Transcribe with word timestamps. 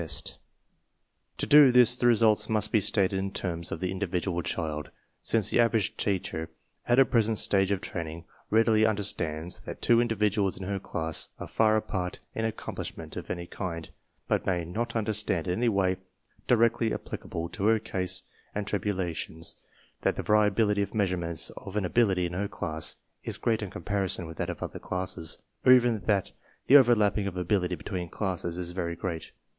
THE 0.01 0.07
CONSERVATION 0.07 0.33
OF 0.33 0.35
TALENT 1.37 1.51
79 1.69 1.69
To 1.69 1.69
do 1.75 1.79
this 1.79 1.97
the 1.97 2.07
results 2.07 2.49
must 2.49 2.71
be 2.71 2.81
stated 2.81 3.19
in 3.19 3.31
terms 3.31 3.71
of 3.71 3.81
the 3.81 3.91
individual 3.91 4.41
child, 4.41 4.89
since 5.21 5.51
the 5.51 5.59
average 5.59 5.95
teacher 5.95 6.49
at 6.87 6.97
her 6.97 7.05
present 7.05 7.37
stage 7.37 7.69
of 7.69 7.81
training 7.81 8.25
readily 8.49 8.83
understands 8.83 9.63
that 9.65 9.79
two 9.79 10.01
individuals 10.01 10.57
in 10.59 10.65
her 10.67 10.79
class 10.79 11.27
are 11.39 11.43
f 11.43 11.55
arlipart 11.57 12.17
ij* 12.35 12.47
accomplishment 12.47 13.15
of 13.15 13.29
any 13.29 13.43
one 13.43 13.47
kind, 13.49 13.89
but 14.27 14.43
may 14.47 14.65
not 14.65 14.95
understand 14.95 15.45
in 15.45 15.59
any 15.59 15.69
way 15.69 15.97
directly 16.47 16.91
applicable 16.91 17.47
to 17.49 17.65
her 17.67 17.77
cares 17.77 18.23
and 18.55 18.65
tribulations 18.65 19.57
that 20.01 20.15
the 20.15 20.23
variability 20.23 20.81
of 20.81 20.95
measurements 20.95 21.51
of 21.57 21.75
an 21.75 21.85
ability 21.85 22.25
in 22.25 22.33
her 22.33 22.47
class 22.47 22.95
is 23.23 23.37
> 23.37 23.37
great 23.37 23.61
in 23.61 23.69
comparison 23.69 24.25
with 24.25 24.37
that 24.37 24.49
of 24.49 24.63
other 24.63 24.79
classes, 24.79 25.37
or 25.63 25.71
even' 25.73 25.99
that 26.07 26.31
the 26.65 26.75
overlapping 26.75 27.27
of 27.27 27.37
ability 27.37 27.75
between 27.75 28.09
classes 28.09 28.57
is 28.57 28.71
very 28.71 28.95
great. 28.95 29.31